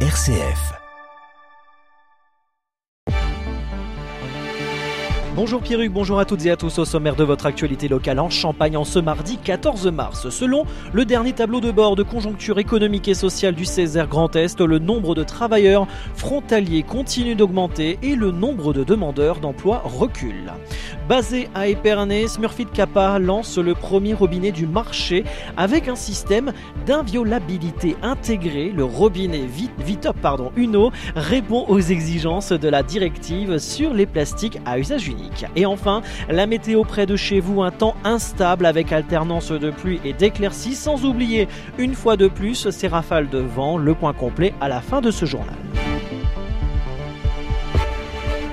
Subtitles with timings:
[0.00, 0.85] RCF.
[5.36, 8.30] Bonjour Pierruc, bonjour à toutes et à tous au sommaire de votre actualité locale en
[8.30, 10.30] Champagne en ce mardi 14 mars.
[10.30, 14.62] Selon le dernier tableau de bord de conjoncture économique et sociale du Césaire Grand Est,
[14.62, 20.54] le nombre de travailleurs frontaliers continue d'augmenter et le nombre de demandeurs d'emploi recule.
[21.06, 25.22] Basé à Épernay, Smurfit Kappa lance le premier robinet du marché
[25.58, 26.54] avec un système
[26.86, 28.72] d'inviolabilité intégré.
[28.74, 29.44] Le robinet
[29.78, 30.16] Vitop
[30.56, 35.25] Uno répond aux exigences de la directive sur les plastiques à usage unique.
[35.54, 40.00] Et enfin, la météo près de chez vous, un temps instable avec alternance de pluie
[40.04, 41.48] et d'éclaircies, sans oublier
[41.78, 45.10] une fois de plus ces rafales de vent, le point complet à la fin de
[45.10, 45.54] ce journal.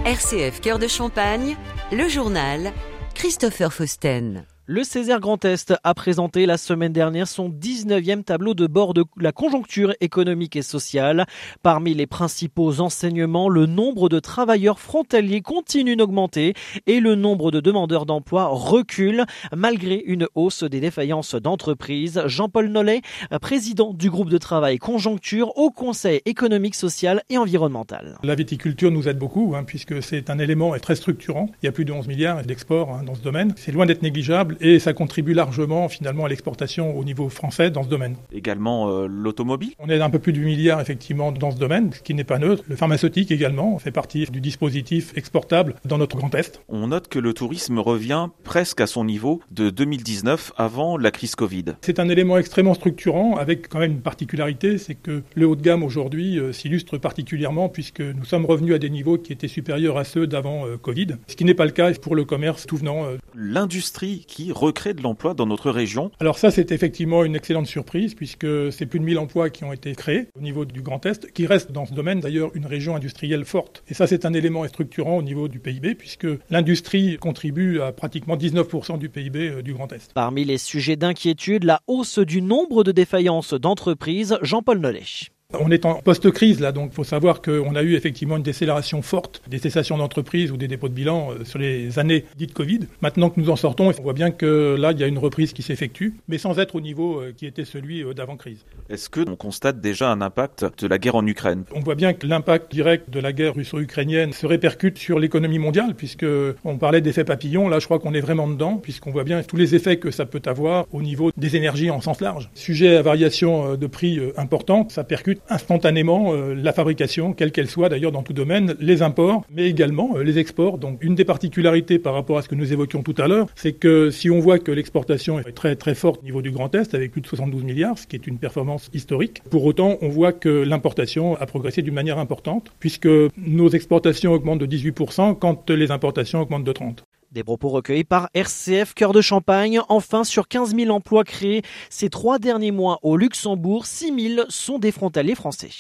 [0.05, 1.55] RCF Cœur de Champagne,
[1.91, 2.72] le journal
[3.16, 4.44] Christopher Fausten.
[4.66, 9.03] Le Césaire Grand Est a présenté la semaine dernière son 19e tableau de bord de
[9.17, 11.26] la conjoncture économique et sociale.
[11.63, 16.53] Parmi les principaux enseignements, le nombre de travailleurs frontaliers continue d'augmenter
[16.88, 22.23] et le nombre de demandeurs d'emploi recule malgré une hausse des défaillances d'entreprises.
[22.28, 23.02] Jean-Paul Nollet,
[23.41, 28.17] président du groupe de travail Conjoncture au Conseil économique, social et environnemental.
[28.23, 31.50] La viticulture nous aide beaucoup hein, puisque c'est un élément très structurant.
[31.61, 33.53] Il y a plus de 11 milliards d'exports hein, dans ce domaine.
[33.58, 37.84] C'est loin d'être négligeable et ça contribue largement finalement à l'exportation au niveau français dans
[37.84, 38.16] ce domaine.
[38.32, 39.73] Également euh, l'automobile?
[39.80, 42.23] On est un peu plus de 8 milliards effectivement dans ce domaine, ce qui n'est
[42.23, 42.64] pas neutre.
[42.68, 46.62] Le pharmaceutique également fait partie du dispositif exportable dans notre Grand Est.
[46.70, 51.36] On note que le tourisme revient presque à son niveau de 2019 avant la crise
[51.36, 51.66] Covid.
[51.81, 55.62] C'est un élément extrêmement structurant avec quand même une particularité, c'est que le haut de
[55.62, 59.98] gamme aujourd'hui euh, s'illustre particulièrement puisque nous sommes revenus à des niveaux qui étaient supérieurs
[59.98, 62.78] à ceux d'avant euh, Covid, ce qui n'est pas le cas pour le commerce tout
[62.78, 63.06] venant.
[63.36, 68.16] L'industrie qui recrée de l'emploi dans notre région Alors ça, c'est effectivement une excellente surprise
[68.16, 71.31] puisque c'est plus de 1000 emplois qui ont été créés au niveau du Grand Est,
[71.31, 73.83] qui reste dans ce domaine d'ailleurs une région industrielle forte.
[73.88, 78.35] Et ça, c'est un élément structurant au niveau du PIB puisque l'industrie contribue à pratiquement
[78.35, 80.12] 19% du PIB euh, du Grand Est.
[80.13, 85.32] Parmi les sujets d'inquiétude, la hausse du nombre de défaillances d'entreprises, Jean-Paul Nollet.
[85.59, 89.02] On est en post-crise là, donc il faut savoir qu'on a eu effectivement une décélération
[89.03, 92.80] forte des cessations d'entreprises ou des dépôts de bilan euh, sur les années dites Covid.
[93.02, 95.53] Maintenant que nous en sortons, on voit bien que là, il y a une reprise
[95.53, 98.66] qui s'effectue, mais sans être au niveau euh, qui était celui euh, d'avant-crise.
[98.90, 101.66] Est-ce que on constate déjà un impact de la guerre en Ukraine?
[101.75, 105.94] On voit bien que l'impact direct de la guerre russo-ukrainienne se répercute sur l'économie mondiale,
[105.96, 106.25] puisque
[106.66, 107.69] on parlait d'effet papillon.
[107.69, 110.25] Là, je crois qu'on est vraiment dedans, puisqu'on voit bien tous les effets que ça
[110.25, 112.50] peut avoir au niveau des énergies en sens large.
[112.56, 117.90] Sujet à variation de prix importante, ça percute instantanément euh, la fabrication, quelle qu'elle soit
[117.90, 120.78] d'ailleurs dans tout domaine, les imports, mais également euh, les exports.
[120.78, 123.74] Donc une des particularités par rapport à ce que nous évoquions tout à l'heure, c'est
[123.74, 126.94] que si on voit que l'exportation est très très forte au niveau du Grand Est,
[126.94, 130.34] avec plus de 72 milliards, ce qui est une performance historique, pour autant on voit
[130.34, 135.92] que l'importation a progressé d'une manière importante, puisque nos exportations augmentent de 18% quand les
[135.92, 136.96] importations augmentent de 30%.
[137.33, 139.81] Des propos recueillis par RCF Cœur de Champagne.
[139.89, 144.77] Enfin, sur 15 000 emplois créés ces trois derniers mois au Luxembourg, 6 000 sont
[144.77, 145.71] des frontaliers français.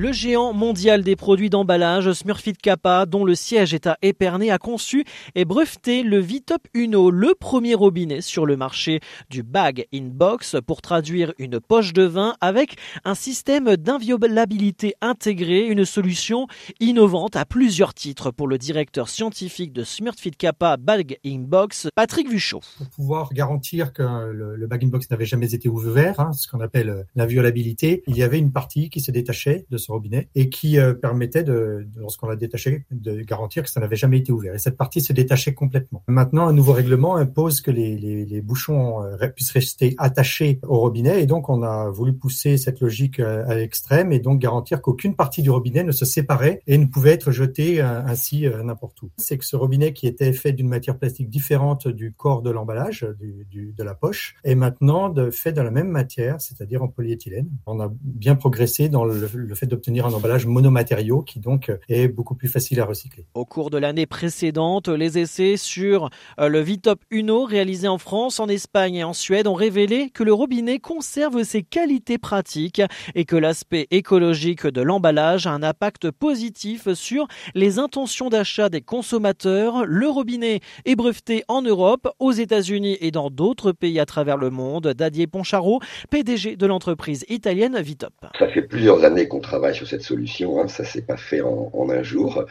[0.00, 4.58] Le géant mondial des produits d'emballage Smurfit Kappa, dont le siège est à Épernay, a
[4.58, 5.04] conçu
[5.34, 10.54] et breveté le Vitop Uno, le premier robinet sur le marché du bag in box
[10.64, 16.46] pour traduire une poche de vin avec un système d'inviolabilité intégré, une solution
[16.78, 22.30] innovante à plusieurs titres pour le directeur scientifique de Smurfit Kappa Bag in Box, Patrick
[22.30, 22.60] Vuchot.
[22.76, 26.60] Pour pouvoir garantir que le, bag in box n'avait jamais été ouvert, hein, ce qu'on
[26.60, 30.94] appelle l'inviolabilité, il y avait une partie qui se détachait de robinet et qui euh,
[30.94, 34.54] permettait de, lorsqu'on l'a détaché, de garantir que ça n'avait jamais été ouvert.
[34.54, 36.02] Et cette partie se détachait complètement.
[36.08, 40.78] Maintenant, un nouveau règlement impose que les, les, les bouchons euh, puissent rester attachés au
[40.78, 44.80] robinet et donc on a voulu pousser cette logique euh, à l'extrême et donc garantir
[44.80, 49.10] qu'aucune partie du robinet ne se séparait et ne pouvait être jetée ainsi n'importe où.
[49.16, 53.06] C'est que ce robinet qui était fait d'une matière plastique différente du corps de l'emballage,
[53.18, 56.88] du, du, de la poche, est maintenant de, fait de la même matière, c'est-à-dire en
[56.88, 57.48] polyéthylène.
[57.66, 61.72] On a bien progressé dans le, le fait de obtenir un emballage monomatériau qui donc
[61.88, 63.24] est beaucoup plus facile à recycler.
[63.34, 66.10] Au cours de l'année précédente, les essais sur
[66.40, 70.24] euh, le Vitop Uno réalisés en France, en Espagne et en Suède ont révélé que
[70.24, 72.82] le robinet conserve ses qualités pratiques
[73.14, 78.80] et que l'aspect écologique de l'emballage a un impact positif sur les intentions d'achat des
[78.80, 79.84] consommateurs.
[79.86, 84.50] Le robinet est breveté en Europe, aux États-Unis et dans d'autres pays à travers le
[84.50, 84.88] monde.
[84.88, 85.80] Dadier Poncharo,
[86.10, 88.12] PDG de l'entreprise italienne Vitop.
[88.38, 90.60] Ça fait plusieurs années qu'on travaille sur cette solution.
[90.60, 92.44] Hein, ça s'est pas fait en, un jour.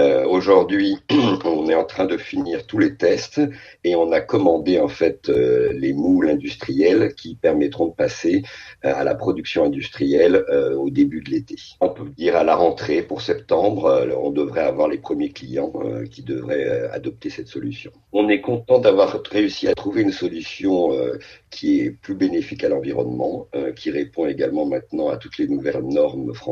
[0.00, 0.98] Euh, aujourd'hui,
[1.44, 3.40] on est en train de finir tous les tests
[3.84, 8.42] et on a commandé en fait euh, les moules industriels qui permettront de passer
[8.84, 10.44] euh, à la production industrielle
[10.76, 11.56] au début de l'été.
[11.80, 15.72] On peut dire à la rentrée pour septembre, on devrait avoir les premiers clients
[16.10, 17.90] qui devraient adopter cette solution.
[18.12, 20.90] On est content d'avoir réussi à trouver une solution
[21.50, 26.34] qui est plus bénéfique à l'environnement, qui répond également maintenant à toutes les nouvelles normes
[26.34, 26.51] françaises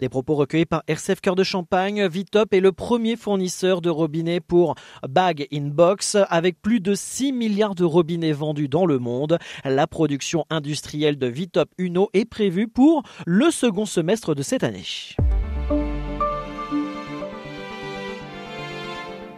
[0.00, 4.40] Les propos recueillis par RCF Cœur de Champagne, Vitop est le premier fournisseur de robinets
[4.40, 4.74] pour
[5.08, 9.38] Bag in Box avec plus de 6 milliards de robinets vendus dans le monde.
[9.64, 14.84] La production industrielle de Vitop Uno est prévue pour le second semestre de cette année.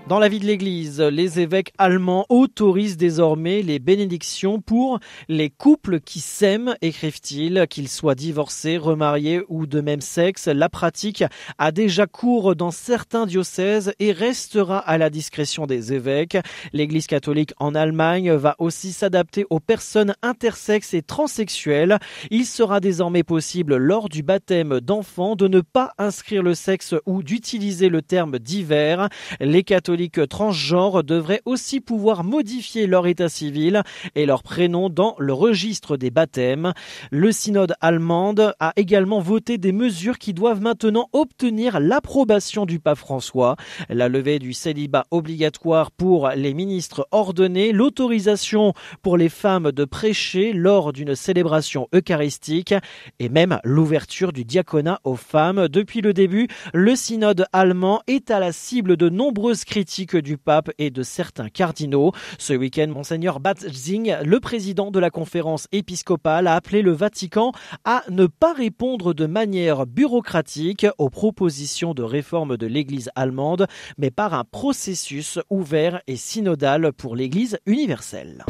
[0.08, 5.98] Dans la vie de l'Église, les évêques allemands autorisent désormais les bénédictions pour les couples
[5.98, 10.46] qui s'aiment, écrivent-ils, qu'ils soient divorcés, remariés ou de même sexe.
[10.46, 11.24] La pratique
[11.58, 16.38] a déjà cours dans certains diocèses et restera à la discrétion des évêques.
[16.72, 21.98] L'Église catholique en Allemagne va aussi s'adapter aux personnes intersexes et transsexuelles.
[22.30, 27.24] Il sera désormais possible lors du baptême d'enfants de ne pas inscrire le sexe ou
[27.24, 29.08] d'utiliser le terme divers.
[29.40, 29.64] Les
[29.96, 33.82] catholiques transgenres devraient aussi pouvoir modifier leur état civil
[34.14, 36.74] et leur prénom dans le registre des baptêmes.
[37.10, 42.98] Le synode allemand a également voté des mesures qui doivent maintenant obtenir l'approbation du pape
[42.98, 43.56] François.
[43.88, 50.52] La levée du célibat obligatoire pour les ministres ordonnés, l'autorisation pour les femmes de prêcher
[50.52, 52.74] lors d'une célébration eucharistique
[53.18, 55.68] et même l'ouverture du diaconat aux femmes.
[55.68, 59.85] Depuis le début, le synode allemand est à la cible de nombreuses critiques
[60.16, 62.12] du pape et de certains cardinaux.
[62.38, 67.52] Ce week-end, Monseigneur Batzing, le président de la conférence épiscopale, a appelé le Vatican
[67.84, 73.66] à ne pas répondre de manière bureaucratique aux propositions de réforme de l'Église allemande,
[73.96, 78.44] mais par un processus ouvert et synodal pour l'Église universelle.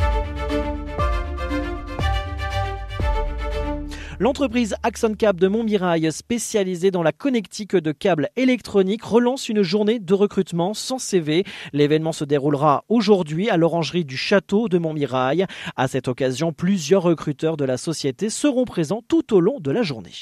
[4.18, 9.98] L'entreprise Axon Cap de Montmirail, spécialisée dans la connectique de câbles électroniques, relance une journée
[9.98, 11.44] de recrutement sans CV.
[11.74, 15.44] L'événement se déroulera aujourd'hui à l'orangerie du château de Montmirail.
[15.76, 19.82] À cette occasion, plusieurs recruteurs de la société seront présents tout au long de la
[19.82, 20.12] journée.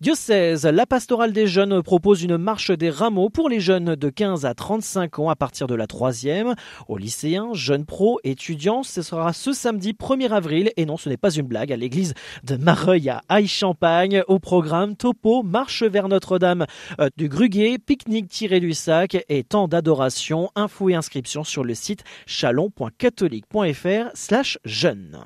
[0.00, 4.46] Diocèse, la pastorale des jeunes propose une marche des rameaux pour les jeunes de 15
[4.46, 6.54] à 35 ans à partir de la troisième.
[6.88, 10.72] Aux lycéens, jeunes pros, étudiants, ce sera ce samedi 1er avril.
[10.78, 12.14] Et non, ce n'est pas une blague, à l'église
[12.44, 14.22] de Mareuil à Aix-Champagne.
[14.26, 16.64] Au programme Topo, marche vers Notre-Dame
[16.98, 20.50] euh, du Gruguet, pique-nique tiré du sac et temps d'adoration.
[20.54, 25.20] Infos et inscriptions sur le site chalon.catholique.fr slash jeunes.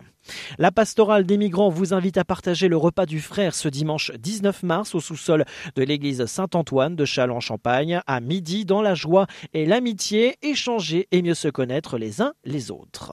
[0.59, 4.62] La pastorale des migrants vous invite à partager le repas du frère ce dimanche 19
[4.62, 5.44] mars au sous-sol
[5.76, 11.35] de l'église Saint-Antoine de Châlons-Champagne à midi dans la joie et l'amitié, échanger et mieux
[11.35, 13.12] se connaître les uns les autres.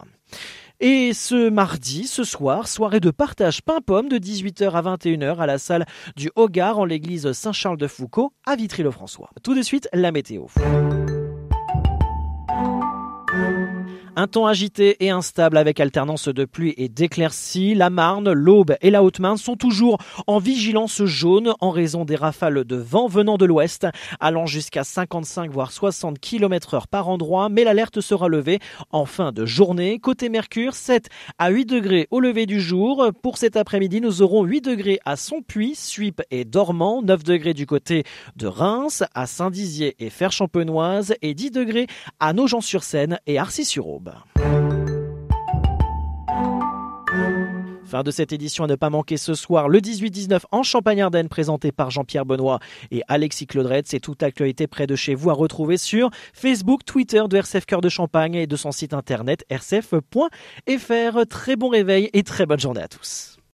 [0.80, 5.60] Et ce mardi, ce soir, soirée de partage pain-pomme de 18h à 21h à la
[5.60, 5.86] salle
[6.16, 9.30] du Hogar en l'église Saint-Charles de Foucault à Vitry-le-François.
[9.44, 10.48] Tout de suite, la météo.
[14.22, 17.74] Un temps agité et instable avec alternance de pluie et d'éclaircies.
[17.74, 19.98] La Marne, l'Aube et la Haute-Marne sont toujours
[20.28, 23.88] en vigilance jaune en raison des rafales de vent venant de l'ouest,
[24.20, 28.60] allant jusqu'à 55 voire 60 km heure par endroit, mais l'alerte sera levée
[28.92, 29.98] en fin de journée.
[29.98, 31.10] Côté Mercure, 7
[31.40, 33.10] à 8 degrés au lever du jour.
[33.24, 37.66] Pour cet après-midi, nous aurons 8 degrés à Sonpuy, Suip et Dormant, 9 degrés du
[37.66, 38.04] côté
[38.36, 41.88] de Reims, à Saint-Dizier et Fer-Champenoise et 10 degrés
[42.20, 44.11] à Nogent-sur-Seine et Arcis-sur-Aube.
[47.92, 51.74] Fin de cette édition à ne pas manquer ce soir, le 18-19 en Champagne-Ardenne, présenté
[51.74, 53.84] par Jean-Pierre Benoît et Alexis Claudret.
[53.86, 57.82] C'est toute actualité près de chez vous à retrouver sur Facebook, Twitter de RCF Cœur
[57.82, 61.26] de Champagne et de son site internet rcf.fr.
[61.30, 63.41] Très bon réveil et très bonne journée à tous.